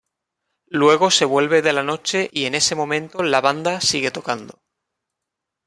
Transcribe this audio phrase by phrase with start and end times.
[0.71, 4.59] Luego se vuelve de la noche y en ese momento la banda sigue tocando.